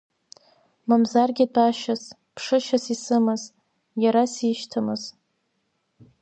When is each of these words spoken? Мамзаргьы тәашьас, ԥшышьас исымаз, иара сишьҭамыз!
Мамзаргьы 0.87 1.45
тәашьас, 1.53 2.03
ԥшышьас 2.35 2.85
исымаз, 2.93 3.43
иара 4.03 4.23
сишьҭамыз! 4.33 5.03